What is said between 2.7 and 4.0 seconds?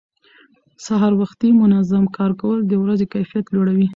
ورځې کیفیت لوړوي